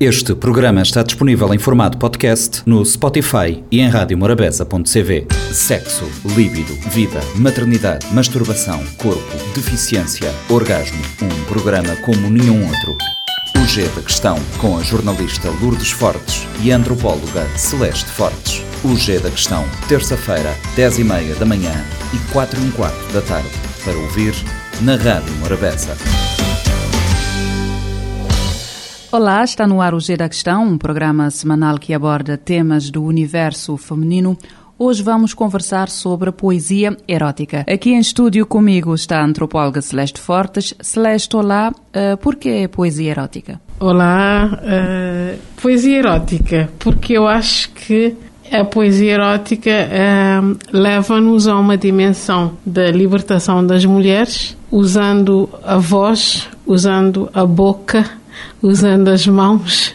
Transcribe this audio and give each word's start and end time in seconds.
Este 0.00 0.32
programa 0.32 0.80
está 0.80 1.02
disponível 1.02 1.52
em 1.52 1.58
formato 1.58 1.98
podcast 1.98 2.62
no 2.64 2.86
Spotify 2.86 3.64
e 3.68 3.80
em 3.80 3.88
radiomorabeza.cv. 3.88 5.26
Sexo, 5.52 6.04
líbido, 6.36 6.72
vida, 6.88 7.18
maternidade, 7.34 8.06
masturbação, 8.14 8.80
corpo, 8.96 9.36
deficiência, 9.56 10.32
orgasmo. 10.48 11.02
Um 11.20 11.44
programa 11.46 11.96
como 11.96 12.30
nenhum 12.30 12.64
outro. 12.64 12.96
O 13.60 13.66
G 13.66 13.88
da 13.88 14.02
Questão, 14.02 14.38
com 14.58 14.78
a 14.78 14.84
jornalista 14.84 15.50
Lourdes 15.60 15.90
Fortes 15.90 16.46
e 16.62 16.70
a 16.70 16.76
antropóloga 16.76 17.44
Celeste 17.56 18.08
Fortes. 18.08 18.62
O 18.84 18.94
G 18.94 19.18
da 19.18 19.32
Questão, 19.32 19.64
terça-feira, 19.88 20.54
10h30 20.76 21.38
da 21.40 21.44
manhã 21.44 21.74
e 22.14 22.32
4 22.32 22.56
h 22.56 22.70
quarto 22.76 23.12
da 23.12 23.20
tarde. 23.20 23.50
Para 23.84 23.98
ouvir 23.98 24.32
na 24.80 24.94
Rádio 24.94 25.34
Morabeza. 25.40 25.96
Olá, 29.10 29.42
está 29.42 29.66
no 29.66 29.80
ar 29.80 29.94
o 29.94 30.00
G 30.00 30.18
da 30.18 30.28
Questão, 30.28 30.64
um 30.64 30.76
programa 30.76 31.30
semanal 31.30 31.78
que 31.78 31.94
aborda 31.94 32.36
temas 32.36 32.90
do 32.90 33.02
universo 33.02 33.74
feminino. 33.78 34.36
Hoje 34.78 35.02
vamos 35.02 35.32
conversar 35.32 35.88
sobre 35.88 36.28
a 36.28 36.32
poesia 36.32 36.94
erótica. 37.08 37.64
Aqui 37.66 37.88
em 37.88 38.00
estúdio 38.00 38.44
comigo 38.44 38.94
está 38.94 39.20
a 39.20 39.24
antropóloga 39.24 39.80
Celeste 39.80 40.20
Fortes. 40.20 40.74
Celeste, 40.82 41.34
olá, 41.36 41.72
uh, 41.72 42.18
por 42.18 42.36
que 42.36 42.68
poesia 42.68 43.12
erótica? 43.12 43.58
Olá, 43.80 44.60
uh, 44.62 45.38
poesia 45.58 46.00
erótica, 46.00 46.68
porque 46.78 47.14
eu 47.14 47.26
acho 47.26 47.70
que 47.70 48.14
a 48.52 48.62
poesia 48.62 49.14
erótica 49.14 49.70
uh, 49.70 50.58
leva-nos 50.70 51.48
a 51.48 51.58
uma 51.58 51.78
dimensão 51.78 52.58
da 52.64 52.90
libertação 52.90 53.66
das 53.66 53.86
mulheres, 53.86 54.54
usando 54.70 55.48
a 55.64 55.78
voz, 55.78 56.46
usando 56.66 57.30
a 57.32 57.46
boca, 57.46 58.17
usando 58.62 59.08
as 59.08 59.26
mãos 59.26 59.94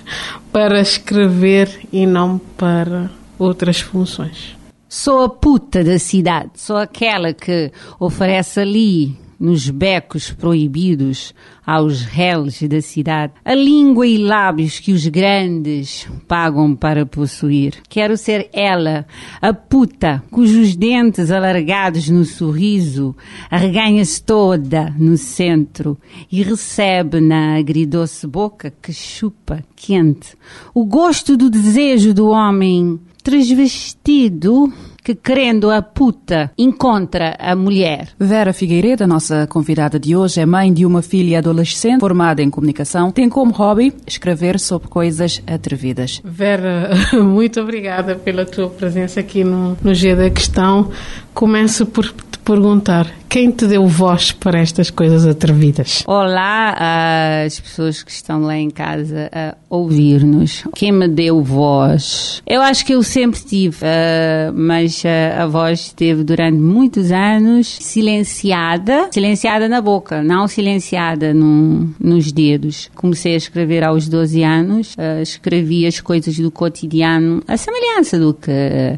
para 0.52 0.80
escrever 0.80 1.88
e 1.92 2.06
não 2.06 2.38
para 2.38 3.10
outras 3.40 3.80
funções. 3.80 4.56
Sou 4.88 5.24
a 5.24 5.30
puta 5.30 5.84
da 5.84 5.98
cidade, 5.98 6.52
sou 6.56 6.78
aquela 6.78 7.34
que 7.34 7.72
oferece 8.00 8.60
ali 8.60 9.18
nos 9.44 9.70
becos 9.70 10.32
proibidos 10.32 11.36
aos 11.66 12.02
réus 12.02 12.62
da 12.62 12.82
cidade, 12.82 13.34
a 13.44 13.54
língua 13.54 14.08
e 14.08 14.18
lábios 14.18 14.80
que 14.80 14.94
os 14.94 15.06
grandes 15.08 16.08
pagam 16.30 16.74
para 16.74 17.06
possuir. 17.06 17.76
Quero 17.90 18.16
ser 18.16 18.50
ela, 18.54 19.06
a 19.42 19.54
puta, 19.54 20.24
cujos 20.32 20.78
dentes 20.78 21.30
alargados 21.30 22.08
no 22.08 22.24
sorriso 22.24 23.14
arreganha-se 23.52 24.24
toda 24.24 24.96
no 24.98 25.18
centro 25.18 25.98
e 26.32 26.42
recebe 26.42 27.20
na 27.20 27.58
agridoce 27.58 28.26
boca 28.26 28.74
que 28.82 28.94
chupa 28.94 29.62
quente 29.76 30.38
o 30.74 30.86
gosto 30.86 31.36
do 31.36 31.50
desejo 31.50 32.14
do 32.14 32.30
homem 32.30 32.98
transvestido 33.22 34.72
que, 35.04 35.14
querendo 35.14 35.70
a 35.70 35.82
puta, 35.82 36.52
encontra 36.58 37.36
a 37.40 37.56
mulher. 37.56 38.10
Vera 38.18 38.54
Figueiredo, 38.54 39.06
nossa 39.06 39.46
convidada 39.48 40.00
de 40.00 40.16
hoje, 40.16 40.40
é 40.40 40.46
mãe 40.46 40.72
de 40.72 40.86
uma 40.86 41.02
filha 41.02 41.40
adolescente 41.40 42.00
formada 42.00 42.42
em 42.42 42.50
comunicação. 42.50 43.12
Tem 43.12 43.28
como 43.28 43.52
hobby 43.52 43.94
escrever 44.08 44.60
sobre 44.60 44.88
coisas 44.88 45.42
atrevidas. 45.46 46.22
Vera, 46.24 46.92
muito 47.22 47.60
obrigada 47.60 48.16
pela 48.16 48.46
tua 48.46 48.70
presença 48.70 49.20
aqui 49.20 49.44
no, 49.44 49.78
no 49.84 49.94
G 49.94 50.16
da 50.16 50.30
Questão. 50.30 50.90
Começo 51.34 51.86
por 51.86 52.06
te 52.06 52.40
perguntar 52.40 53.08
quem 53.34 53.50
te 53.50 53.66
deu 53.66 53.88
voz 53.88 54.32
para 54.32 54.60
estas 54.60 54.92
coisas 54.92 55.26
atrevidas? 55.26 56.04
Olá 56.06 57.44
às 57.44 57.60
pessoas 57.60 58.04
que 58.04 58.12
estão 58.12 58.42
lá 58.42 58.56
em 58.56 58.70
casa 58.70 59.28
a 59.34 59.56
ouvir-nos. 59.68 60.64
Quem 60.76 60.92
me 60.92 61.08
deu 61.08 61.42
voz? 61.42 62.44
Eu 62.46 62.62
acho 62.62 62.86
que 62.86 62.94
eu 62.94 63.02
sempre 63.02 63.40
tive, 63.42 63.78
uh, 63.78 64.54
mas 64.54 65.04
uh, 65.04 65.42
a 65.42 65.48
voz 65.48 65.80
esteve 65.80 66.24
durante 66.24 66.60
muitos 66.60 67.12
anos 67.12 67.76
silenciada, 67.82 69.10
silenciada 69.12 69.68
na 69.68 69.82
boca, 69.82 70.22
não 70.22 70.48
silenciada 70.48 71.34
no, 71.34 71.90
nos 72.00 72.32
dedos. 72.32 72.92
Comecei 72.94 73.34
a 73.34 73.38
escrever 73.38 73.84
aos 73.84 74.08
12 74.08 74.44
anos, 74.44 74.94
uh, 74.94 75.24
escrevi 75.24 75.88
as 75.88 76.00
coisas 76.00 76.38
do 76.38 76.52
cotidiano, 76.52 77.42
a 77.48 77.58
semelhança 77.58 78.20
do 78.20 78.32
que 78.32 78.52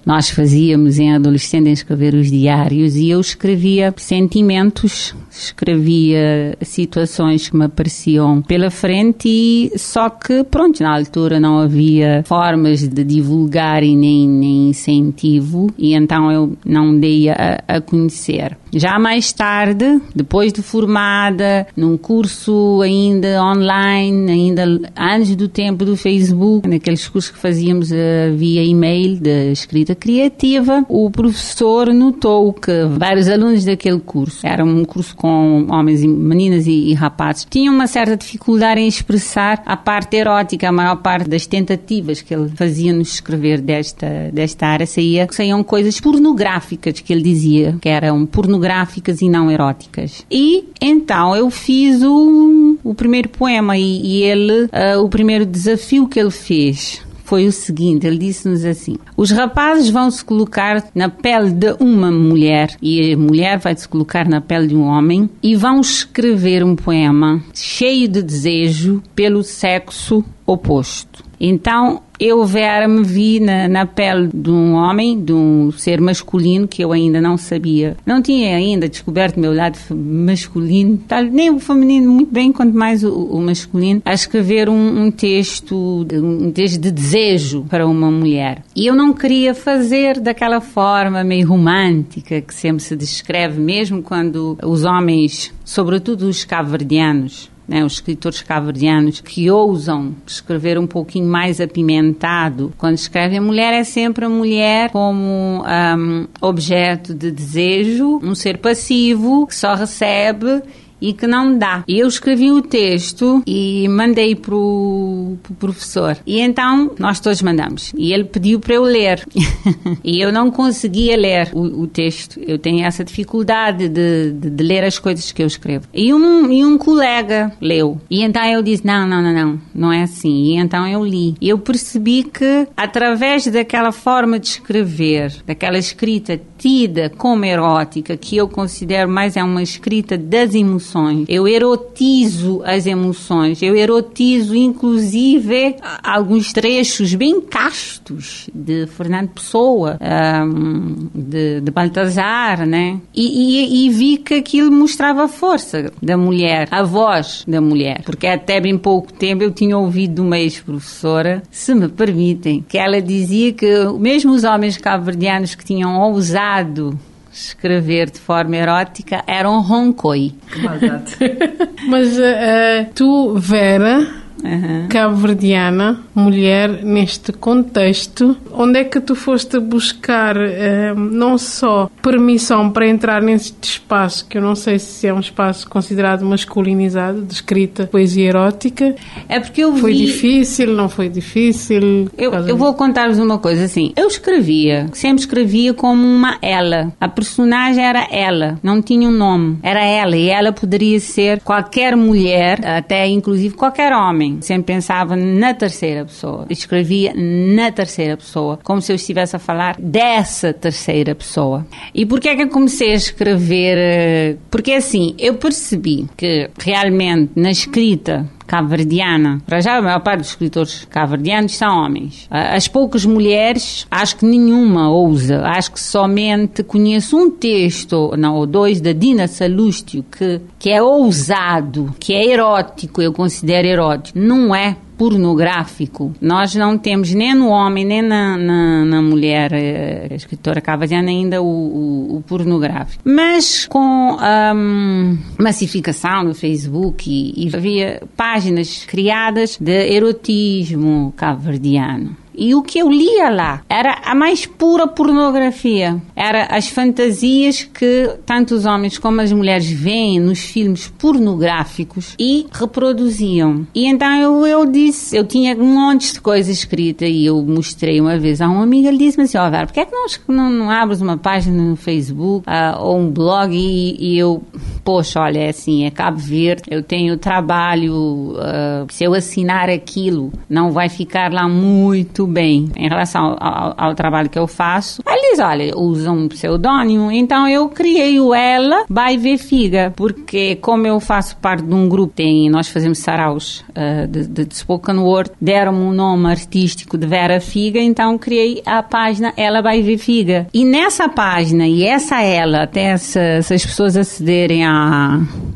nós 0.06 0.30
fazíamos 0.30 1.00
em 1.00 1.16
adolescente, 1.16 1.70
em 1.70 1.72
escrever 1.72 2.14
os 2.14 2.30
diários, 2.30 2.98
e 2.98 3.10
eu 3.10 3.22
escrevia 3.22 3.94
sem 3.96 4.25
sentimentos, 4.26 5.16
escrevia 5.38 6.58
situações 6.62 7.50
que 7.50 7.56
me 7.56 7.66
apareciam 7.66 8.42
pela 8.42 8.70
frente 8.70 9.28
e 9.28 9.72
só 9.78 10.10
que, 10.10 10.44
pronto, 10.44 10.82
na 10.82 10.96
altura 10.96 11.40
não 11.40 11.60
havia 11.60 12.24
formas 12.26 12.88
de 12.88 13.04
divulgar 13.04 13.84
e 13.84 13.96
nem, 13.96 14.28
nem 14.28 14.70
incentivo 14.70 15.70
e 15.78 15.94
então 15.94 16.32
eu 16.32 16.58
não 16.66 16.98
dei 16.98 17.30
a, 17.30 17.60
a 17.68 17.82
conhecer. 17.82 18.58
Já 18.74 19.00
mais 19.00 19.32
tarde, 19.32 20.02
depois 20.14 20.52
de 20.52 20.62
formada, 20.62 21.66
num 21.78 21.96
curso 21.98 22.82
ainda 22.82 23.42
online, 23.42 24.30
ainda 24.30 24.66
antes 24.98 25.34
do 25.34 25.48
tempo 25.48 25.86
do 25.86 25.96
Facebook, 25.96 26.68
naqueles 26.68 27.08
cursos 27.08 27.32
que 27.32 27.38
fazíamos 27.38 27.90
via 28.36 28.64
e-mail 28.64 29.18
de 29.18 29.52
escrita 29.52 29.96
criativa, 29.96 30.86
o 30.90 31.10
professor 31.10 31.94
notou 31.94 32.52
que 32.52 32.86
vários 32.98 33.30
alunos 33.30 33.64
daquele 33.64 34.00
curso, 34.00 34.46
era 34.46 34.64
um 34.66 34.84
curso 34.84 35.16
com 35.26 35.68
homens 35.70 36.04
e 36.04 36.08
meninas 36.08 36.68
e, 36.68 36.90
e 36.90 36.94
rapazes, 36.94 37.48
tinham 37.50 37.74
uma 37.74 37.88
certa 37.88 38.16
dificuldade 38.16 38.82
em 38.82 38.88
expressar 38.88 39.62
a 39.66 39.78
parte 39.78 40.18
erótica, 40.18 40.70
a 40.70 40.72
maior 40.72 40.98
parte 40.98 41.30
das 41.30 41.46
tentativas 41.46 42.22
que 42.22 42.34
ele 42.34 42.50
fazia 42.50 42.94
nos 42.94 43.14
escrever 43.16 43.62
desta, 43.62 44.30
desta 44.32 44.68
área 44.68 44.86
saía, 44.86 45.28
saíam 45.32 45.64
coisas 45.64 46.00
pornográficas 46.00 47.00
que 47.00 47.14
ele 47.14 47.22
dizia, 47.22 47.78
que 47.82 47.90
eram 47.90 48.26
pornográficas 48.26 48.56
pornográficas 48.56 49.22
e 49.22 49.30
não 49.30 49.52
eróticas. 49.52 50.26
E 50.32 50.70
então 50.82 51.36
eu 51.36 51.50
fiz 51.50 52.02
o, 52.02 52.78
o 52.84 52.96
primeiro 52.96 53.30
poema 53.30 53.78
e, 53.78 54.02
e 54.02 54.24
ele, 54.24 54.66
uh, 54.66 55.02
o 55.04 55.10
primeiro 55.10 55.46
desafio 55.46 56.08
que 56.08 56.20
ele 56.20 56.32
fez 56.32 57.05
foi 57.26 57.48
o 57.48 57.52
seguinte: 57.52 58.08
ele 58.08 58.20
disse-nos 58.20 58.64
assim: 58.64 58.96
os 59.18 59.32
rapazes 59.32 59.90
vão 59.90 60.10
se 60.10 60.24
colocar 60.24 60.88
na 60.96 61.10
pele 61.10 61.52
de 61.52 61.76
uma 61.80 62.12
mulher 62.12 62.78
e 62.82 63.14
a 63.14 63.18
mulher 63.18 63.58
vai 63.58 63.76
se 63.76 63.90
colocar 63.90 64.30
na 64.30 64.40
pele 64.40 64.68
de 64.68 64.76
um 64.76 64.84
homem 64.84 65.30
e 65.44 65.56
vão 65.56 65.82
escrever 65.82 66.64
um 66.64 66.76
poema 66.76 67.44
cheio 67.54 68.08
de 68.08 68.22
desejo 68.22 69.02
pelo 69.14 69.44
sexo 69.44 70.24
oposto. 70.46 71.24
Então 71.40 72.02
eu, 72.20 72.46
Vera, 72.46 72.88
me 72.88 73.04
vi 73.04 73.40
na, 73.40 73.68
na, 73.68 73.86
pele 73.86 74.30
de 74.34 74.50
um 74.50 74.74
homem, 74.74 75.22
de 75.22 75.34
um 75.34 75.72
ser 75.72 76.00
masculino 76.00 76.68
que 76.68 76.84
eu 76.84 76.92
ainda 76.92 77.22
não 77.22 77.38
sabia. 77.38 77.98
Não 78.06 78.22
tinha 78.22 78.56
ainda 78.56 78.88
descoberto 78.88 79.40
meu 79.40 79.54
lado 79.54 79.78
masculino, 79.94 80.98
tal, 81.08 81.24
nem 81.24 81.50
o 81.50 81.60
feminino 81.60 82.12
muito 82.12 82.32
bem, 82.32 82.52
quanto 82.52 82.76
mais 82.76 83.04
o, 83.04 83.12
o 83.12 83.42
masculino, 83.42 84.02
a 84.06 84.14
escrever 84.14 84.70
um, 84.70 85.06
um, 85.06 85.12
texto, 85.12 86.06
um 86.14 86.52
texto 86.52 86.80
de 86.80 86.92
desejo 86.92 87.66
para 87.70 87.88
uma 87.88 88.10
mulher. 88.10 88.64
E 88.76 88.86
eu 88.86 88.96
não 88.96 89.14
queria 89.14 89.54
fazer 89.54 90.20
daquela 90.20 90.62
forma 90.62 91.24
meio 91.24 91.48
romântica 91.48 92.42
que 92.42 92.54
sempre 92.54 92.84
se 92.84 92.96
descreve, 92.96 93.60
mesmo 93.60 94.02
quando 94.02 94.58
os 94.64 94.84
homens, 94.84 95.54
sobretudo 95.64 96.28
os 96.28 96.44
cabo-verdianos, 96.44 97.50
né, 97.68 97.84
os 97.84 97.94
escritores 97.94 98.42
caverdianos 98.42 99.22
que 99.22 99.50
ousam 99.50 100.16
escrever 100.26 100.78
um 100.78 100.88
pouquinho 100.88 101.28
mais 101.28 101.60
apimentado. 101.60 102.74
Quando 102.78 102.96
escrevem 102.96 103.40
a 103.40 103.42
mulher, 103.42 103.74
é 103.74 103.84
sempre 103.84 104.26
a 104.26 104.30
mulher 104.30 104.92
como 104.92 105.64
um, 105.64 106.28
objeto 106.42 107.14
de 107.14 107.32
desejo, 107.32 108.20
um 108.24 108.36
ser 108.36 108.60
passivo 108.60 109.48
que 109.48 109.56
só 109.56 109.74
recebe 109.74 110.62
e 111.06 111.14
que 111.14 111.28
não 111.28 111.56
dá. 111.58 111.84
E 111.88 112.00
eu 112.00 112.08
escrevi 112.08 112.52
o 112.52 112.62
texto 112.62 113.44
e 113.46 113.88
mandei 113.88 114.36
para 114.36 114.56
o 114.56 115.38
pro 115.44 115.54
professor. 115.54 116.18
E 116.26 116.40
então 116.40 116.92
nós 116.98 117.20
todos 117.20 117.42
mandamos. 117.44 117.94
E 117.96 118.12
ele 118.12 118.24
pediu 118.24 118.60
para 118.60 118.74
eu 118.74 118.84
ler. 118.84 119.24
e 120.04 120.20
eu 120.20 120.32
não 120.32 120.50
conseguia 120.50 121.16
ler 121.16 121.50
o, 121.54 121.84
o 121.84 121.88
texto. 121.88 122.40
Eu 122.40 122.58
tenho 122.58 122.84
essa 122.84 123.04
dificuldade 123.04 123.88
de, 123.88 124.32
de, 124.32 124.50
de, 124.50 124.64
ler 124.64 124.84
as 124.84 124.98
coisas 124.98 125.32
que 125.32 125.44
eu 125.44 125.48
escrevo. 125.48 125.88
E 125.94 126.12
um, 126.12 126.52
e 126.52 126.66
um 126.66 126.78
colega 126.78 127.52
leu. 127.62 128.02
E 128.10 128.24
então 128.24 128.44
eu 128.46 128.64
disse: 128.64 128.86
não, 128.86 129.08
não, 129.08 129.22
não, 129.22 129.34
não, 129.34 129.62
não 129.74 129.94
é 129.94 130.02
assim. 130.02 130.46
E 130.46 130.56
então 130.56 130.88
eu 130.88 131.06
li. 131.06 131.36
E 131.40 131.50
eu 131.50 131.60
percebi 131.60 132.24
que 132.24 132.68
através 132.76 133.46
daquela 133.46 133.92
forma 133.92 134.40
de 134.40 134.48
escrever, 134.48 135.36
daquela 135.46 135.78
escrita 135.78 136.42
tida 136.58 137.12
como 137.16 137.46
erótica, 137.46 138.18
que 138.18 138.36
eu 138.36 138.48
considero 138.48 139.10
mais 139.10 139.38
é 139.38 139.44
uma 139.44 139.62
escrita 139.62 140.18
das 140.18 140.56
emoções 140.56 140.95
emoções. 140.96 141.26
Eu 141.28 141.48
erotizo 141.48 142.62
as 142.64 142.86
emoções. 142.86 143.62
Eu 143.62 143.76
erotizo, 143.76 144.56
inclusive, 144.56 145.76
alguns 146.02 146.54
trechos 146.54 147.14
bem 147.14 147.42
castos 147.42 148.50
de 148.54 148.88
Fernando 148.88 149.30
Pessoa, 149.30 150.00
um, 150.02 151.10
de, 151.14 151.62
de 151.62 151.72
Baltazar, 151.72 152.66
né? 152.66 153.00
E, 153.14 153.26
e, 153.26 153.86
e 153.86 153.90
vi 153.90 154.18
que 154.18 154.36
aquilo 154.36 154.72
mostrava 154.72 155.24
a 155.24 155.28
força 155.28 155.92
da 156.02 156.18
mulher, 156.18 156.68
a 156.72 156.84
voz 156.84 157.44
da 157.48 157.60
mulher. 157.60 158.02
Porque 158.06 158.28
até 158.28 158.60
bem 158.62 158.78
pouco 158.78 159.12
tempo 159.12 159.44
eu 159.44 159.52
tinha 159.52 159.78
ouvido 159.78 160.16
de 160.16 160.22
uma 160.22 160.40
ex-professora, 160.40 161.44
se 161.52 161.76
me 161.76 161.90
permitem, 161.90 162.64
que 162.68 162.78
ela 162.78 163.02
dizia 163.02 163.52
que 163.52 163.66
mesmo 164.00 164.32
os 164.32 164.44
homens 164.44 164.78
cabo-verdianos 164.78 165.56
que 165.56 165.66
tinham 165.66 166.00
ousado 166.00 166.98
escrever 167.36 168.10
de 168.10 168.20
forma 168.20 168.56
erótica 168.56 169.24
eram 169.28 169.62
roncoi. 169.62 170.34
Mas 171.88 172.18
uh, 172.18 172.92
tu, 172.96 173.36
Vera, 173.38 174.08
uhum. 174.46 174.88
cabo-verdiana, 174.90 176.00
mulher, 176.14 176.84
neste 176.84 177.32
contexto, 177.34 178.38
onde 178.52 178.80
é 178.80 178.84
que 178.84 179.00
tu 179.00 179.16
foste 179.16 179.60
buscar 179.60 180.38
uh, 180.38 180.96
não 180.96 181.38
só 181.38 181.90
permissão 182.02 182.70
para 182.70 182.88
entrar 182.88 183.22
neste 183.22 183.56
espaço, 183.62 184.26
que 184.28 184.38
eu 184.38 184.42
não 184.42 184.56
sei 184.56 184.80
se 184.80 185.08
é 185.08 185.14
um 185.14 185.20
espaço 185.20 185.68
considerado 185.70 186.24
masculinizado, 186.24 187.24
de 187.24 187.34
escrita, 187.34 187.88
poesia 187.88 188.30
erótica? 188.30 188.96
É 189.28 189.40
porque 189.40 189.62
eu 189.62 189.76
Foi 189.76 189.94
vi... 189.94 190.06
difícil, 190.06 190.74
não 190.74 190.88
foi 190.88 191.10
difícil? 191.10 192.10
Eu, 192.18 192.34
eu 192.34 192.58
vou 192.58 192.74
contar-vos 192.74 193.20
uma 193.20 193.40
coisa 193.40 193.66
assim. 193.66 193.94
Eu 193.96 194.08
escrevia, 194.08 194.88
sempre 194.94 195.22
escrevia 195.22 195.74
como 195.74 196.08
uma 196.08 196.38
ela. 196.42 196.94
A 197.00 197.08
personagem 197.08 197.84
era 197.84 198.08
ela, 198.12 198.60
não 198.62 198.82
tinha 198.82 199.08
um 199.10 199.12
nome. 199.12 199.58
Era 199.64 199.84
ela 199.84 200.16
e 200.16 200.30
ela 200.30 200.52
poderia 200.52 201.00
ser 201.00 201.42
qualquer 201.42 201.96
mulher, 201.96 202.66
até 202.66 203.08
inclusive 203.08 203.56
qualquer 203.56 203.92
homem 203.94 204.35
sempre 204.42 204.74
pensava 204.74 205.16
na 205.16 205.54
terceira 205.54 206.06
pessoa. 206.06 206.46
Escrevia 206.50 207.14
na 207.16 207.72
terceira 207.72 208.18
pessoa, 208.18 208.60
como 208.64 208.82
se 208.82 208.92
eu 208.92 208.96
estivesse 208.96 209.36
a 209.36 209.40
falar 209.40 209.76
dessa 209.80 210.54
terceira 210.54 211.16
pessoa. 211.16 211.66
E 211.94 212.06
por 212.06 212.20
que 212.20 212.30
é 212.30 212.36
que 212.36 212.44
eu 212.44 212.50
comecei 212.50 212.92
a 212.92 212.96
escrever? 212.96 213.78
Eh, 213.78 214.36
porque 214.50 214.74
assim, 214.74 215.16
eu 215.18 215.36
percebi 215.36 216.08
que 216.18 216.50
realmente 216.60 217.32
na 217.36 217.52
escrita 217.52 218.30
cabo-verdiana. 218.46 219.42
Para 219.46 219.62
já, 219.62 219.78
a 219.78 219.82
maior 219.82 220.00
parte 220.00 220.20
dos 220.20 220.30
escritores 220.30 220.86
cabo-verdianos 220.86 221.56
são 221.56 221.86
homens. 221.86 222.28
As 222.30 222.68
poucas 222.68 223.06
mulheres, 223.06 223.86
acho 223.90 224.18
que 224.18 224.26
nenhuma 224.26 224.90
ousa. 224.90 225.42
Acho 225.42 225.72
que 225.74 225.80
somente 225.80 226.64
conheço 226.64 227.18
um 227.18 227.30
texto, 227.30 228.14
não, 228.18 228.36
ou 228.36 228.46
dois, 228.46 228.80
da 228.82 228.94
Dina 228.94 229.28
Salustio, 229.28 230.04
que, 230.04 230.42
que 230.60 230.70
é 230.70 230.82
ousado, 230.82 231.94
que 232.00 232.14
é 232.14 232.26
erótico, 232.26 233.02
eu 233.02 233.12
considero 233.12 233.68
erótico. 233.68 234.18
Não 234.18 234.56
é 234.56 234.78
pornográfico, 234.98 236.14
nós 236.22 236.56
não 236.56 236.78
temos 236.78 237.14
nem 237.14 237.34
no 237.34 237.50
homem 237.50 237.86
nem 237.86 238.02
na, 238.02 238.38
na, 238.38 238.86
na 238.86 239.02
mulher, 239.02 239.52
eh, 239.54 240.08
a 240.12 240.16
escritora 240.16 240.62
cavadiana, 240.62 241.10
ainda 241.10 241.42
o, 241.42 241.46
o, 241.46 242.18
o, 242.18 242.22
pornográfico. 242.22 243.02
Mas 243.06 243.66
com 243.68 244.18
a 244.20 244.54
um, 244.56 245.18
massificação 245.40 246.24
no 246.24 246.34
Facebook 246.34 247.10
e, 247.10 247.48
e 247.48 247.56
havia 247.56 248.02
páginas 248.16 248.86
criadas 248.86 249.58
de 249.60 249.94
erotismo 249.94 251.14
cabo-verdiano. 251.16 252.25
E 252.38 252.56
o 252.56 252.62
que 252.62 252.80
eu 252.80 252.90
lia 252.90 253.30
lá 253.30 253.62
era 253.70 254.02
a 254.04 254.16
mais 254.16 254.46
pura 254.46 254.88
pornografia. 254.88 256.02
Era 256.16 256.46
as 256.46 256.68
fantasias 256.68 257.64
que 257.64 258.18
tanto 258.26 258.56
os 258.56 258.66
homens 258.66 258.98
como 258.98 259.22
as 259.22 259.32
mulheres 259.32 259.70
veem 259.70 260.20
nos 260.20 260.40
filmes 260.40 260.88
pornográficos 260.88 262.16
e 262.20 262.48
reproduziam. 262.52 263.68
E 263.74 263.86
então 263.88 264.16
eu, 264.16 264.46
eu 264.46 264.66
disse, 264.66 265.16
eu 265.16 265.26
tinha 265.26 265.56
um 265.56 265.74
monte 265.74 266.14
de 266.14 266.22
coisa 266.22 266.52
escrita 266.52 267.06
e 267.06 267.26
eu 267.26 267.42
mostrei 267.42 268.00
uma 268.00 268.18
vez 268.18 268.42
a 268.42 268.48
uma 268.48 268.64
amiga, 268.64 268.88
ele 268.88 268.98
disse-me 268.98 269.24
assim, 269.24 269.38
ó 269.38 269.48
oh, 269.48 269.52
Vera, 269.52 269.66
porquê 269.66 269.82
é 269.82 269.86
que 269.86 269.92
não, 269.92 270.08
não, 270.28 270.50
não 270.50 270.70
abres 270.70 271.02
uma 271.02 271.18
página 271.18 271.62
no 271.62 271.76
Facebook 271.76 272.48
uh, 272.48 272.82
ou 272.82 272.98
um 272.98 273.10
blog 273.10 273.56
e, 273.56 273.96
e, 274.00 274.18
eu, 274.18 274.44
poxa, 274.86 275.20
olha, 275.20 275.40
é 275.40 275.50
assim, 275.50 275.84
é 275.84 275.90
Cabo 275.90 276.20
Verde, 276.20 276.62
eu 276.70 276.84
tenho 276.84 277.18
trabalho, 277.18 278.34
uh, 278.34 278.86
se 278.90 279.04
eu 279.04 279.16
assinar 279.16 279.68
aquilo, 279.68 280.32
não 280.48 280.72
vai 280.72 280.90
ficar 280.90 281.34
lá 281.34 281.50
muito 281.50 282.28
bem 282.28 282.70
em 282.78 282.88
relação 282.88 283.36
ao, 283.40 283.74
ao, 283.76 283.96
trabalho 283.96 284.30
que 284.30 284.38
eu 284.38 284.46
faço. 284.46 285.02
Ele 285.08 285.32
diz, 285.32 285.40
olha, 285.40 285.76
usa 285.76 286.12
um 286.12 286.28
pseudônimo, 286.28 287.12
então 287.12 287.48
eu 287.48 287.68
criei 287.68 288.20
o 288.20 288.32
Ela 288.32 288.86
by 288.88 289.18
V 289.18 289.40
Figa, 289.40 289.92
porque 289.96 290.56
como 290.58 290.86
eu 290.86 291.00
faço 291.00 291.36
parte 291.38 291.64
de 291.64 291.74
um 291.74 291.90
grupo, 291.90 292.14
tem, 292.16 292.48
nós 292.48 292.68
fazemos 292.68 293.00
saraus 293.00 293.66
uh, 293.70 294.08
de, 294.08 294.28
de, 294.28 294.56
spoken 294.56 295.00
word, 295.00 295.32
deram-me 295.42 295.80
um 295.80 295.92
nome 295.92 296.30
artístico 296.30 296.96
de 296.96 297.08
Vera 297.08 297.42
Figa, 297.42 297.80
então 297.80 298.20
criei 298.20 298.62
a 298.64 298.84
página 298.84 299.34
Ela 299.36 299.64
by 299.64 299.82
V 299.82 299.98
Figa. 299.98 300.48
E 300.54 300.64
nessa 300.64 301.10
página, 301.10 301.68
e 301.68 301.84
essa 301.84 302.22
Ela, 302.22 302.64
até 302.64 302.96
se, 302.98 303.42
se 303.42 303.54
as 303.56 303.66
pessoas 303.66 303.98
acederem 303.98 304.64
à, 304.64 304.75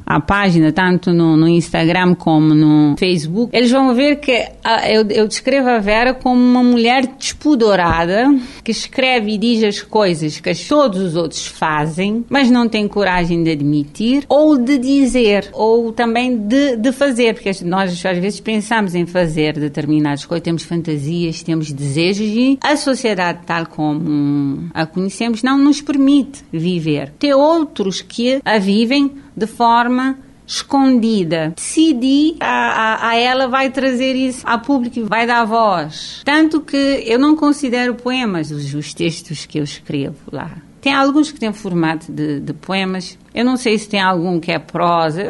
à 0.06 0.19
página, 0.19 0.71
tanto 0.71 1.13
no, 1.13 1.38
no 1.38 1.48
Instagram 1.48 2.16
como 2.16 2.54
no 2.54 2.95
Facebook, 2.98 3.56
eles 3.56 3.71
vão 3.71 3.94
ver 3.94 4.18
que 4.18 4.31
uh, 4.31 4.88
eu, 4.88 5.07
eu 5.10 5.27
descrevo 5.27 5.69
a 5.69 5.80
Vera 5.80 6.13
como 6.13 6.42
uma 6.42 6.63
mulher 6.63 7.06
despudorada 7.06 8.33
que 8.63 8.71
escreve 8.71 9.33
e 9.33 9.38
diz 9.38 9.63
as 9.63 9.81
coisas 9.81 10.39
que 10.39 10.54
todos 10.68 11.00
os 11.00 11.16
outros 11.16 11.45
fazem, 11.45 12.25
mas 12.30 12.50
não 12.50 12.68
tem 12.68 12.88
coragem 12.88 13.44
de 13.44 13.51
admitir 13.51 14.24
ou 14.27 14.57
de 14.57 14.77
dizer, 14.77 15.50
ou 15.54 15.92
também 15.92 16.38
de, 16.38 16.75
de 16.75 16.92
fazer, 16.92 17.33
porque 17.33 17.51
nós 17.63 18.04
às 18.06 18.18
vezes 18.18 18.39
pensamos 18.39 18.95
em 18.95 19.06
fazer 19.06 19.60
determinadas 19.60 20.25
coisas, 20.25 20.44
temos 20.44 20.63
fantasias, 20.63 21.44
temos 21.44 21.72
desejos 21.72 22.27
e 22.27 22.57
a 22.62 22.75
sociedade 22.75 23.39
tal 23.45 23.65
como 23.68 24.69
a 24.74 24.86
conhecemos 24.86 25.44
não 25.44 25.57
nos 25.57 25.81
permite 25.81 26.44
viver. 26.51 27.12
Tem 27.19 27.33
outros 27.33 28.01
que 28.01 28.42
a 28.44 28.57
vivem 28.57 29.08
de 29.35 29.47
forma 29.47 30.17
escondida. 30.50 31.53
Decidi, 31.56 32.35
a, 32.39 32.47
a, 32.47 33.09
a, 33.09 33.15
ela 33.15 33.47
vai 33.47 33.69
trazer 33.69 34.15
isso 34.15 34.47
ao 34.47 34.59
público, 34.59 35.06
vai 35.06 35.27
dar 35.27 35.45
voz. 35.45 36.21
Tanto 36.25 36.61
que 36.61 37.03
eu 37.06 37.19
não 37.19 37.35
considero 37.35 37.94
poemas 37.94 38.50
os, 38.50 38.73
os 38.73 38.94
textos 38.94 39.45
que 39.45 39.59
eu 39.59 39.63
escrevo 39.63 40.17
lá. 40.31 40.57
Tem 40.81 40.93
alguns 40.93 41.31
que 41.31 41.39
têm 41.39 41.51
formato 41.51 42.11
de, 42.11 42.39
de, 42.39 42.53
poemas. 42.53 43.17
Eu 43.33 43.45
não 43.45 43.57
sei 43.57 43.77
se 43.77 43.87
tem 43.87 44.01
algum 44.01 44.39
que 44.39 44.51
é 44.51 44.59
prosa. 44.59 45.23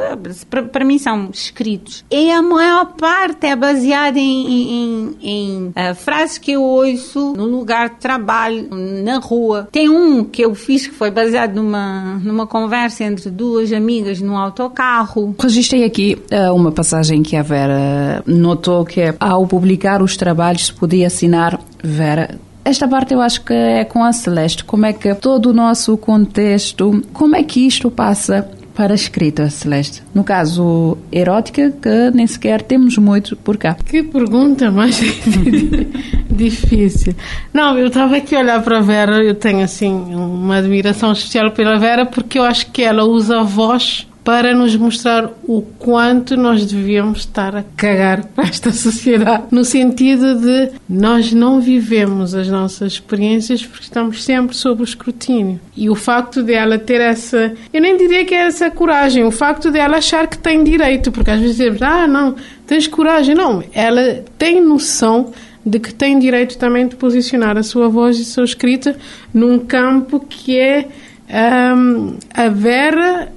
Para, 0.71 0.85
mim 0.85 0.97
são 0.97 1.29
escritos. 1.33 2.05
E 2.09 2.31
a 2.31 2.41
maior 2.41 2.93
parte 2.93 3.47
é 3.47 3.55
baseada 3.55 4.17
em, 4.17 4.47
em, 4.47 5.17
em 5.21 5.67
uh, 5.67 5.95
frases 5.95 6.37
que 6.37 6.51
eu 6.51 6.63
ouço 6.63 7.33
no 7.33 7.45
lugar 7.45 7.89
de 7.89 7.95
trabalho, 7.95 8.69
na 9.03 9.19
rua. 9.19 9.67
Tem 9.71 9.89
um 9.89 10.23
que 10.23 10.43
eu 10.43 10.55
fiz 10.55 10.87
que 10.87 10.93
foi 10.93 11.11
baseado 11.11 11.55
numa, 11.55 12.19
numa 12.23 12.47
conversa 12.47 13.03
entre 13.03 13.29
duas 13.29 13.71
amigas 13.73 14.21
num 14.21 14.37
autocarro. 14.37 15.35
Registrei 15.39 15.83
aqui 15.83 16.17
uh, 16.31 16.53
uma 16.53 16.71
passagem 16.71 17.21
que 17.21 17.35
a 17.35 17.43
Vera 17.43 18.23
notou 18.25 18.85
que 18.85 19.01
é, 19.01 19.15
ao 19.19 19.45
publicar 19.45 20.01
os 20.01 20.15
trabalhos 20.15 20.71
podia 20.71 21.07
assinar 21.07 21.59
Vera 21.83 22.39
esta 22.63 22.87
parte 22.87 23.13
eu 23.13 23.21
acho 23.21 23.44
que 23.44 23.54
é 23.54 23.83
com 23.83 24.04
a 24.04 24.11
Celeste. 24.11 24.63
Como 24.63 24.85
é 24.85 24.94
que 24.94 25.13
todo 25.16 25.47
o 25.47 25.54
nosso 25.54 25.97
contexto, 25.97 27.04
como 27.13 27.35
é 27.35 27.44
que 27.44 27.66
isto 27.66 27.89
passa 27.89 28.49
para 28.75 28.94
a 28.94 28.95
escrita, 28.95 29.49
Celeste? 29.49 30.04
No 30.13 30.23
caso, 30.23 30.97
erótica, 31.11 31.71
que 31.71 32.11
nem 32.13 32.28
sequer 32.28 32.61
temos 32.61 32.97
muito 32.97 33.35
por 33.35 33.57
cá. 33.57 33.75
Que 33.85 34.04
pergunta 34.04 34.71
mais 34.71 34.99
difícil. 36.30 37.16
Não, 37.54 37.78
eu 37.78 37.87
estava 37.87 38.18
aqui 38.18 38.35
a 38.35 38.39
olhar 38.39 38.61
para 38.61 38.78
a 38.78 38.81
Vera, 38.81 39.23
eu 39.23 39.35
tenho 39.35 39.63
assim 39.63 39.92
uma 39.92 40.57
admiração 40.57 41.11
especial 41.11 41.51
pela 41.51 41.78
Vera 41.78 42.06
porque 42.06 42.39
eu 42.39 42.44
acho 42.44 42.71
que 42.71 42.83
ela 42.83 43.04
usa 43.04 43.39
a 43.39 43.44
voz 43.44 44.08
para 44.23 44.54
nos 44.54 44.76
mostrar 44.76 45.30
o 45.44 45.61
quanto 45.61 46.38
nós 46.38 46.66
devíamos 46.66 47.19
estar 47.19 47.56
a 47.56 47.64
cagar 47.76 48.26
para 48.26 48.45
esta 48.45 48.71
sociedade, 48.71 49.45
no 49.52 49.64
sentido 49.64 50.40
de 50.40 50.71
nós 50.88 51.31
não 51.33 51.59
vivemos 51.59 52.35
as 52.35 52.47
nossas 52.47 52.94
experiências 52.94 53.66
porque 53.66 53.83
estamos 53.83 54.23
sempre 54.23 54.56
sob 54.56 54.81
o 54.81 54.83
escrutínio. 54.83 55.59
E 55.76 55.90
o 55.90 55.95
facto 55.95 56.44
de 56.44 56.54
ela 56.54 56.78
ter 56.78 57.02
essa, 57.02 57.54
eu 57.73 57.81
nem 57.81 57.97
diria 57.97 58.26
que 58.26 58.35
é 58.35 58.45
essa 58.45 58.69
coragem, 58.69 59.23
o 59.23 59.31
facto 59.31 59.71
de 59.71 59.80
ela 59.80 59.97
achar 59.97 60.28
que 60.28 60.38
tem 60.38 60.64
direito, 60.64 61.11
porque 61.11 61.31
às 61.31 61.40
vezes 61.40 61.57
dizemos, 61.57 61.81
ah, 61.81 62.07
não, 62.07 62.35
tens 62.68 62.88
coragem. 62.88 63.35
Não, 63.35 63.64
ela 63.73 64.23
tem 64.38 64.61
noção 64.61 65.31
de 65.66 65.80
que 65.80 65.94
tem 65.94 66.18
direito 66.19 66.57
também 66.57 66.88
de 66.88 66.95
posicionar 66.95 67.57
a 67.57 67.64
sua 67.64 67.90
voz 67.90 68.18
e 68.18 68.21
a 68.21 68.26
sua 68.26 68.44
escrita 68.44 68.95
num 69.33 69.59
campo 69.59 70.19
que 70.19 70.57
é 70.57 70.88
um, 71.76 72.18
a 72.33 72.47
Vera 72.49 73.31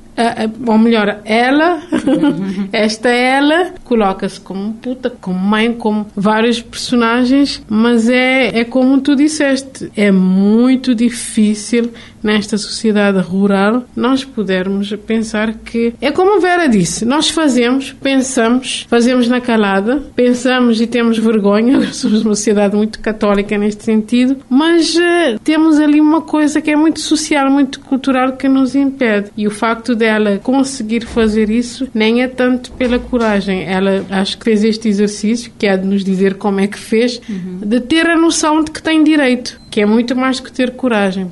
ou 0.66 0.78
melhor, 0.78 1.20
ela, 1.24 1.80
esta 2.72 3.08
ela, 3.08 3.72
coloca-se 3.84 4.40
como 4.40 4.74
puta, 4.74 5.10
como 5.10 5.38
mãe, 5.38 5.72
como 5.72 6.06
vários 6.14 6.60
personagens, 6.60 7.62
mas 7.68 8.08
é, 8.08 8.60
é 8.60 8.64
como 8.64 9.00
tu 9.00 9.16
disseste, 9.16 9.90
é 9.96 10.10
muito 10.10 10.94
difícil 10.94 11.90
nesta 12.22 12.56
sociedade 12.56 13.18
rural 13.18 13.84
nós 13.96 14.24
pudermos 14.24 14.92
pensar 15.06 15.54
que 15.54 15.94
é 16.00 16.10
como 16.10 16.36
a 16.36 16.40
Vera 16.40 16.68
disse, 16.68 17.04
nós 17.04 17.28
fazemos, 17.28 17.92
pensamos, 17.92 18.86
fazemos 18.88 19.28
na 19.28 19.40
calada, 19.40 20.02
pensamos 20.14 20.80
e 20.80 20.86
temos 20.86 21.18
vergonha, 21.18 21.80
somos 21.92 22.24
uma 22.24 22.34
sociedade 22.34 22.76
muito 22.76 23.00
católica 23.00 23.56
neste 23.58 23.84
sentido, 23.84 24.36
mas 24.48 24.94
uh, 24.94 25.38
temos 25.42 25.78
ali 25.78 26.00
uma 26.00 26.22
coisa 26.22 26.60
que 26.60 26.70
é 26.70 26.76
muito 26.76 27.00
social, 27.00 27.50
muito 27.50 27.80
cultural 27.80 28.32
que 28.32 28.48
nos 28.48 28.74
impede 28.74 29.30
e 29.36 29.46
o 29.46 29.50
facto 29.50 29.94
dela 29.94 30.38
conseguir 30.42 31.04
fazer 31.06 31.50
isso 31.50 31.88
nem 31.94 32.22
é 32.22 32.28
tanto 32.28 32.72
pela 32.72 32.98
coragem, 32.98 33.64
ela 33.64 34.04
acho 34.10 34.38
que 34.38 34.44
fez 34.44 34.64
este 34.64 34.88
exercício, 34.88 35.52
que 35.58 35.66
é 35.66 35.76
de 35.76 35.86
nos 35.86 36.04
dizer 36.04 36.34
como 36.34 36.60
é 36.60 36.66
que 36.66 36.78
fez, 36.78 37.20
uhum. 37.28 37.60
de 37.64 37.80
ter 37.80 38.08
a 38.08 38.16
noção 38.16 38.62
de 38.62 38.70
que 38.70 38.82
tem 38.82 39.02
direito, 39.02 39.60
que 39.70 39.80
é 39.80 39.86
muito 39.86 40.14
mais 40.14 40.40
que 40.40 40.52
ter 40.52 40.72
coragem. 40.72 41.30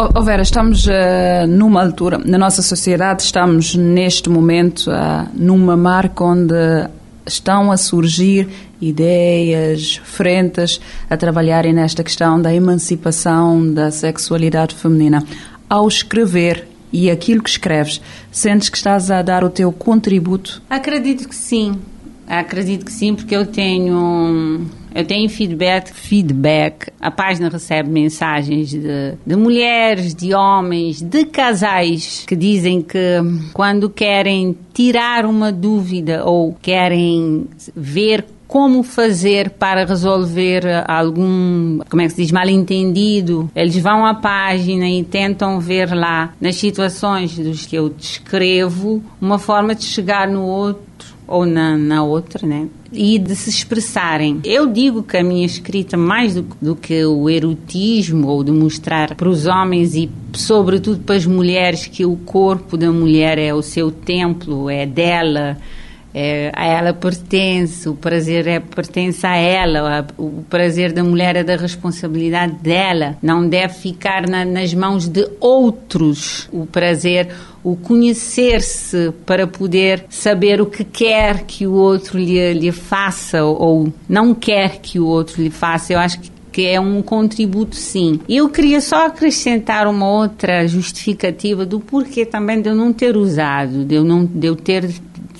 Oh, 0.00 0.22
Vera, 0.22 0.42
estamos 0.42 0.86
uh, 0.86 1.44
numa 1.48 1.82
altura, 1.82 2.18
na 2.18 2.38
nossa 2.38 2.62
sociedade, 2.62 3.24
estamos 3.24 3.74
neste 3.74 4.30
momento 4.30 4.88
uh, 4.92 5.28
numa 5.34 5.76
marca 5.76 6.22
onde 6.22 6.54
estão 7.26 7.72
a 7.72 7.76
surgir 7.76 8.48
ideias, 8.80 10.00
frentes 10.04 10.80
a 11.10 11.16
trabalharem 11.16 11.72
nesta 11.72 12.04
questão 12.04 12.40
da 12.40 12.54
emancipação 12.54 13.74
da 13.74 13.90
sexualidade 13.90 14.76
feminina. 14.76 15.20
Ao 15.68 15.88
escrever 15.88 16.68
e 16.92 17.10
aquilo 17.10 17.42
que 17.42 17.50
escreves, 17.50 18.00
sentes 18.30 18.68
que 18.68 18.76
estás 18.76 19.10
a 19.10 19.20
dar 19.20 19.42
o 19.42 19.50
teu 19.50 19.72
contributo? 19.72 20.62
Acredito 20.70 21.28
que 21.28 21.34
sim. 21.34 21.76
Acredito 22.24 22.84
que 22.84 22.92
sim, 22.92 23.16
porque 23.16 23.34
eu 23.34 23.44
tenho 23.46 24.64
eu 24.94 25.04
tenho 25.04 25.28
feedback, 25.28 25.92
feedback. 25.92 26.90
A 27.00 27.10
página 27.10 27.48
recebe 27.48 27.90
mensagens 27.90 28.70
de, 28.70 29.14
de 29.24 29.36
mulheres, 29.36 30.14
de 30.14 30.34
homens, 30.34 31.00
de 31.00 31.24
casais 31.24 32.24
que 32.26 32.34
dizem 32.34 32.82
que 32.82 32.98
quando 33.52 33.88
querem 33.90 34.56
tirar 34.72 35.24
uma 35.24 35.52
dúvida 35.52 36.24
ou 36.24 36.56
querem 36.60 37.46
ver 37.74 38.24
como 38.48 38.82
fazer 38.82 39.50
para 39.50 39.84
resolver 39.84 40.62
algum, 40.88 41.80
como 41.90 42.00
é 42.00 42.06
que 42.06 42.14
se 42.14 42.22
diz, 42.22 42.32
mal 42.32 42.48
entendido. 42.48 43.50
Eles 43.54 43.76
vão 43.76 44.06
à 44.06 44.14
página 44.14 44.88
e 44.88 45.04
tentam 45.04 45.60
ver 45.60 45.94
lá, 45.94 46.32
nas 46.40 46.56
situações 46.56 47.38
dos 47.38 47.66
que 47.66 47.76
eu 47.76 47.90
descrevo, 47.90 49.02
uma 49.20 49.38
forma 49.38 49.74
de 49.74 49.84
chegar 49.84 50.26
no 50.26 50.42
outro 50.42 51.17
ou 51.28 51.44
na, 51.44 51.76
na 51.76 52.02
outra, 52.02 52.46
né? 52.46 52.66
E 52.90 53.18
de 53.18 53.36
se 53.36 53.50
expressarem. 53.50 54.40
Eu 54.42 54.66
digo 54.66 55.02
que 55.02 55.18
a 55.18 55.22
minha 55.22 55.44
escrita, 55.44 55.96
mais 55.96 56.34
do, 56.34 56.46
do 56.60 56.74
que 56.74 57.04
o 57.04 57.28
erotismo 57.28 58.26
ou 58.28 58.42
de 58.42 58.50
mostrar 58.50 59.14
para 59.14 59.28
os 59.28 59.46
homens 59.46 59.94
e, 59.94 60.10
sobretudo, 60.32 61.00
para 61.00 61.16
as 61.16 61.26
mulheres, 61.26 61.86
que 61.86 62.06
o 62.06 62.16
corpo 62.16 62.78
da 62.78 62.90
mulher 62.90 63.38
é 63.38 63.52
o 63.52 63.60
seu 63.60 63.90
templo, 63.90 64.70
é 64.70 64.86
dela, 64.86 65.58
é, 66.14 66.50
a 66.54 66.64
ela 66.64 66.92
pertence, 66.94 67.88
o 67.88 67.94
prazer 67.94 68.46
é, 68.46 68.58
pertence 68.58 69.26
a 69.26 69.36
ela, 69.36 70.06
o 70.16 70.42
prazer 70.48 70.92
da 70.92 71.04
mulher 71.04 71.36
é 71.36 71.44
da 71.44 71.56
responsabilidade 71.56 72.54
dela, 72.54 73.16
não 73.22 73.46
deve 73.46 73.74
ficar 73.74 74.26
na, 74.26 74.44
nas 74.44 74.72
mãos 74.72 75.06
de 75.06 75.28
outros. 75.38 76.48
O 76.50 76.64
prazer, 76.64 77.28
o 77.72 77.76
conhecer-se 77.76 79.12
para 79.26 79.46
poder 79.46 80.04
saber 80.08 80.60
o 80.60 80.66
que 80.66 80.84
quer 80.84 81.44
que 81.44 81.66
o 81.66 81.72
outro 81.72 82.18
lhe, 82.18 82.54
lhe 82.54 82.72
faça 82.72 83.44
ou 83.44 83.92
não 84.08 84.34
quer 84.34 84.78
que 84.80 84.98
o 84.98 85.06
outro 85.06 85.42
lhe 85.42 85.50
faça. 85.50 85.92
Eu 85.92 85.98
acho 85.98 86.20
que 86.20 86.38
que 86.58 86.66
é 86.66 86.80
um 86.80 87.00
contributo 87.02 87.76
sim. 87.76 88.18
Eu 88.28 88.48
queria 88.48 88.80
só 88.80 89.06
acrescentar 89.06 89.86
uma 89.86 90.10
outra 90.10 90.66
justificativa 90.66 91.64
do 91.64 91.78
porquê 91.78 92.26
também 92.26 92.60
de 92.60 92.68
eu 92.68 92.74
não 92.74 92.92
ter 92.92 93.16
usado, 93.16 93.84
de 93.84 93.94
eu 93.94 94.02
não 94.02 94.24
de 94.24 94.48
eu 94.48 94.56
ter 94.56 94.90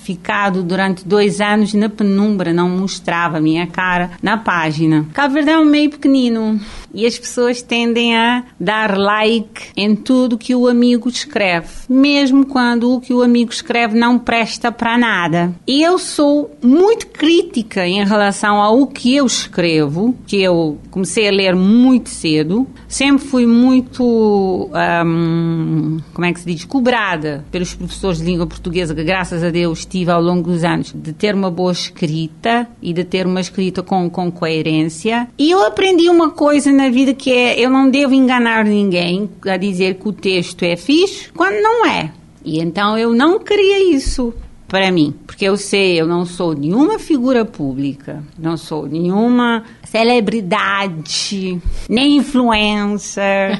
ficado 0.09 0.63
durante 0.63 1.07
dois 1.07 1.39
anos 1.39 1.71
na 1.75 1.87
penumbra, 1.87 2.51
não 2.51 2.67
mostrava 2.67 3.37
a 3.37 3.41
minha 3.41 3.67
cara 3.67 4.09
na 4.23 4.37
página. 4.37 5.05
Cabo 5.13 5.35
Verde 5.35 5.51
é 5.51 5.59
um 5.59 5.65
meio 5.65 5.91
pequenino 5.91 6.59
e 6.91 7.05
as 7.05 7.19
pessoas 7.19 7.61
tendem 7.61 8.17
a 8.17 8.43
dar 8.59 8.97
like 8.97 9.67
em 9.77 9.95
tudo 9.95 10.37
que 10.37 10.55
o 10.55 10.67
amigo 10.67 11.07
escreve, 11.07 11.67
mesmo 11.87 12.45
quando 12.45 12.95
o 12.95 12.99
que 12.99 13.13
o 13.13 13.21
amigo 13.21 13.51
escreve 13.51 13.97
não 13.97 14.17
presta 14.17 14.71
para 14.71 14.97
nada. 14.97 15.53
E 15.67 15.83
eu 15.83 15.99
sou 15.99 16.49
muito 16.63 17.05
crítica 17.07 17.85
em 17.85 18.03
relação 18.03 18.55
ao 18.55 18.87
que 18.87 19.15
eu 19.15 19.27
escrevo, 19.27 20.15
que 20.25 20.41
eu 20.41 20.79
comecei 20.89 21.27
a 21.27 21.31
ler 21.31 21.55
muito 21.55 22.09
cedo, 22.09 22.67
sempre 22.87 23.27
fui 23.27 23.45
muito, 23.45 24.71
um, 25.05 25.99
como 26.13 26.25
é 26.25 26.33
que 26.33 26.39
se 26.39 26.51
diz, 26.51 26.65
cobrada 26.65 27.45
pelos 27.51 27.75
professores 27.75 28.17
de 28.17 28.25
língua 28.25 28.47
portuguesa, 28.47 28.95
que 28.95 29.03
graças 29.03 29.43
a 29.43 29.51
Deus 29.51 29.85
tive 29.85 29.98
ao 30.07 30.21
longo 30.21 30.51
dos 30.51 30.63
anos, 30.63 30.93
de 30.95 31.11
ter 31.11 31.33
uma 31.33 31.49
boa 31.49 31.71
escrita 31.71 32.67
e 32.81 32.93
de 32.93 33.03
ter 33.03 33.25
uma 33.25 33.41
escrita 33.41 33.81
com, 33.81 34.09
com 34.09 34.31
coerência. 34.31 35.27
E 35.37 35.49
eu 35.49 35.65
aprendi 35.65 36.07
uma 36.07 36.29
coisa 36.29 36.71
na 36.71 36.89
vida 36.89 37.13
que 37.13 37.31
é, 37.31 37.59
eu 37.59 37.69
não 37.69 37.89
devo 37.89 38.13
enganar 38.13 38.63
ninguém 38.63 39.29
a 39.45 39.57
dizer 39.57 39.95
que 39.95 40.07
o 40.07 40.13
texto 40.13 40.63
é 40.63 40.75
fixe 40.75 41.31
quando 41.33 41.61
não 41.61 41.85
é. 41.85 42.11
E 42.45 42.59
então 42.59 42.97
eu 42.97 43.13
não 43.13 43.39
queria 43.39 43.93
isso 43.93 44.33
para 44.69 44.91
mim, 44.91 45.15
porque 45.25 45.45
eu 45.45 45.57
sei, 45.57 45.99
eu 45.99 46.05
não 46.05 46.25
sou 46.25 46.53
nenhuma 46.53 46.99
figura 46.99 47.43
pública, 47.43 48.23
não 48.37 48.55
sou 48.55 48.85
nenhuma 48.85 49.63
celebridade, 49.83 51.59
nem 51.89 52.17
influencer. 52.17 53.59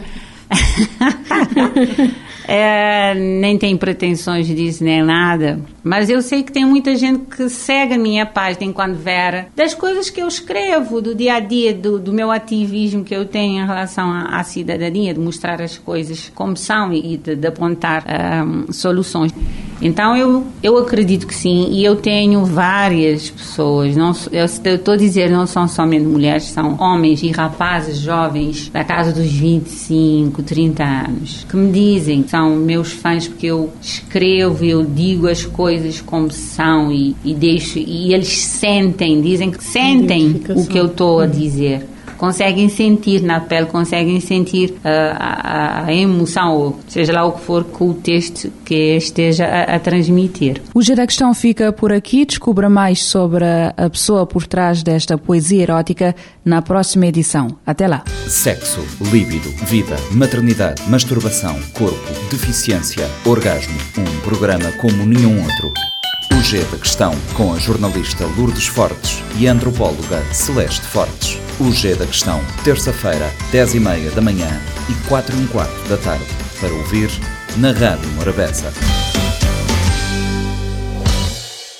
é, 2.52 3.14
nem 3.14 3.60
tem 3.60 3.78
pretensões 3.78 4.48
disso 4.48 4.84
nem 4.84 5.04
nada. 5.04 5.60
Mas 5.84 6.10
eu 6.10 6.20
sei 6.20 6.42
que 6.42 6.52
tem 6.52 6.66
muita 6.66 6.96
gente 6.96 7.26
que 7.26 7.48
segue 7.48 7.94
a 7.94 7.98
minha 7.98 8.26
página 8.26 8.66
enquanto 8.66 8.96
Vera, 8.96 9.50
das 9.56 9.76
coisas 9.76 10.10
que 10.10 10.20
eu 10.20 10.28
escrevo, 10.28 11.00
do 11.00 11.14
dia 11.14 11.36
a 11.36 11.40
dia, 11.40 11.76
do, 11.76 12.00
do 12.00 12.12
meu 12.12 12.32
ativismo 12.32 13.04
que 13.04 13.16
eu 13.16 13.24
tenho 13.26 13.64
em 13.64 13.68
relação 13.68 14.12
à, 14.12 14.40
à, 14.40 14.44
cidadania, 14.44 15.14
de 15.14 15.20
mostrar 15.20 15.62
as 15.62 15.78
coisas 15.78 16.32
como 16.34 16.58
são 16.58 16.92
e 16.92 17.18
de, 17.18 17.36
de 17.36 17.48
apontar 17.48 18.04
um, 18.44 18.72
soluções. 18.74 19.32
Então 19.82 20.18
eu, 20.18 20.46
eu 20.62 20.78
acredito 20.78 21.26
que 21.26 21.34
sim, 21.34 21.70
e 21.72 21.86
eu 21.86 21.96
tenho 21.96 22.44
várias 22.44 23.30
pessoas, 23.30 23.96
não, 23.96 24.12
eu 24.30 24.44
estou 24.44 24.94
a 24.94 24.98
dizer, 24.98 25.30
não 25.30 25.48
são 25.48 25.70
somente 25.70 26.04
mulheres, 26.04 26.46
são 26.46 26.76
homens 26.82 27.24
e 27.24 27.32
rapazes 27.32 28.00
jovens 28.00 28.70
da 28.70 28.84
casa 28.84 29.14
dos 29.14 29.32
25, 29.32 30.44
30 30.44 30.84
anos, 30.84 31.46
que 31.48 31.56
me 31.56 31.72
dizem 31.72 32.24
que 32.24 32.30
são 32.30 32.39
meus 32.48 32.92
fãs 32.92 33.28
porque 33.28 33.48
eu 33.48 33.72
escrevo, 33.82 34.64
eu 34.64 34.86
digo 34.86 35.28
as 35.28 35.46
coisas 35.46 36.00
como 36.00 36.32
são 36.32 36.92
e, 36.92 37.16
e 37.26 37.34
deixo, 37.34 37.80
e 37.80 38.14
eles 38.14 38.38
sentem, 38.40 39.22
dizem 39.22 39.50
que 39.50 39.64
sentem 39.64 40.42
o 40.50 40.66
que 40.68 40.78
eu 40.78 40.86
estou 40.86 41.20
a 41.20 41.26
dizer 41.26 41.88
conseguem 42.20 42.68
sentir 42.68 43.24
na 43.24 43.40
pele, 43.40 43.66
conseguem 43.66 44.20
sentir 44.20 44.72
uh, 44.72 45.16
a, 45.18 45.86
a, 45.86 45.94
emoção, 45.94 46.54
ou 46.54 46.80
seja 46.88 47.14
lá 47.14 47.26
o 47.26 47.32
que 47.32 47.42
for 47.42 47.64
que 47.64 47.84
o 47.84 47.94
texto 47.94 48.52
que 48.66 48.98
esteja 48.98 49.46
a, 49.46 49.76
a 49.76 49.80
transmitir. 49.80 50.62
O 50.76 50.82
Gira 50.82 51.08
Questão 51.08 51.34
fica 51.34 51.72
por 51.72 51.94
aqui. 51.94 52.26
Descubra 52.26 52.70
mais 52.70 53.04
sobre 53.04 53.46
a 53.46 53.90
pessoa 53.90 54.28
por 54.28 54.46
trás 54.46 54.84
desta 54.84 55.18
poesia 55.18 55.64
erótica 55.64 56.14
na 56.44 56.62
próxima 56.62 57.08
edição. 57.08 57.48
Até 57.66 57.88
lá. 57.88 58.04
Sexo, 58.28 58.86
líbido, 59.12 59.50
vida, 59.66 59.96
maternidade, 60.12 60.84
masturbação, 60.90 61.56
corpo, 61.74 62.12
deficiência, 62.30 63.10
orgasmo. 63.26 63.78
Um 63.98 64.20
programa 64.22 64.70
como 64.82 65.06
nenhum 65.06 65.42
outro. 65.42 65.74
O 66.38 66.42
G 66.42 66.60
da 66.66 66.78
Questão, 66.78 67.14
com 67.36 67.54
a 67.54 67.60
jornalista 67.60 68.26
Lourdes 68.38 68.68
Fortes 68.68 69.24
e 69.40 69.48
a 69.48 69.54
antropóloga 69.54 70.22
Celeste 70.34 70.86
Fortes. 70.86 71.49
O 71.60 71.74
G 71.74 71.94
da 71.94 72.06
Questão, 72.06 72.40
terça-feira, 72.64 73.30
10 73.52 73.76
e 73.76 73.80
meia 73.82 74.10
da 74.12 74.22
manhã 74.22 74.48
e 74.90 75.08
4 75.10 75.36
e 75.36 75.40
um 75.40 75.48
quarto 75.48 75.90
da 75.90 75.98
tarde, 75.98 76.24
para 76.58 76.74
ouvir 76.74 77.10
na 77.58 77.74
Rádio 77.74 78.08
Morabeza. 78.12 78.72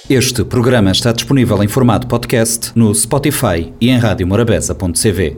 Este 0.10 0.44
programa 0.44 0.92
está 0.92 1.14
disponível 1.14 1.64
em 1.64 1.70
formato 1.70 2.08
podcast 2.08 2.74
no 2.76 2.94
Spotify 2.94 3.72
e 3.80 3.90
em 3.90 3.98
radiomorabeza.cv. 3.98 5.38